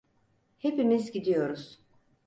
Hepimiz 0.57 1.11
gidiyoruz. 1.11 1.81